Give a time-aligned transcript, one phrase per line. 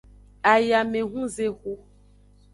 [0.51, 1.73] Ayamehunzexu.